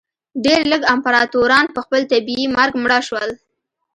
[0.45, 3.29] ډېر لږ امپراتوران په خپل طبیعي مرګ مړه شول.